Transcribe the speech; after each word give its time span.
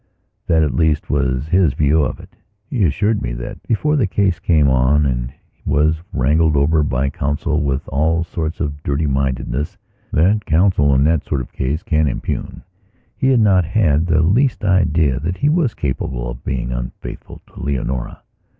That, 0.47 0.63
at 0.63 0.73
least, 0.73 1.11
was 1.11 1.49
his 1.49 1.75
view 1.75 2.01
of 2.03 2.19
it. 2.19 2.35
He 2.71 2.85
assured 2.85 3.21
me 3.21 3.33
that, 3.33 3.61
before 3.67 3.95
that 3.97 4.07
case 4.07 4.39
came 4.39 4.67
on 4.67 5.05
and 5.05 5.31
was 5.63 6.01
wrangled 6.11 6.57
about 6.57 6.89
by 6.89 7.11
counsel 7.11 7.61
with 7.61 7.87
all 7.87 8.23
sorts 8.23 8.59
of 8.59 8.81
dirty 8.81 9.05
mindedness 9.05 9.77
that 10.11 10.47
counsel 10.47 10.95
in 10.95 11.03
that 11.03 11.23
sort 11.23 11.39
of 11.41 11.53
case 11.53 11.83
can 11.83 12.07
impute, 12.07 12.61
he 13.15 13.27
had 13.27 13.41
not 13.41 13.63
had 13.63 14.07
the 14.07 14.23
least 14.23 14.65
idea 14.65 15.19
that 15.19 15.37
he 15.37 15.49
was 15.49 15.75
capable 15.75 16.27
of 16.31 16.43
being 16.43 16.71
unfaithful 16.71 17.43
to 17.53 17.59
Leonora. 17.63 18.23